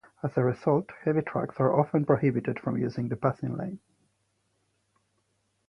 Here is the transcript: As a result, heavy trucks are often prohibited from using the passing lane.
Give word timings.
As 0.23 0.35
a 0.35 0.43
result, 0.43 0.89
heavy 1.03 1.21
trucks 1.21 1.57
are 1.59 1.79
often 1.79 2.05
prohibited 2.05 2.59
from 2.59 2.75
using 2.75 3.07
the 3.07 3.15
passing 3.15 3.55
lane. 3.55 3.77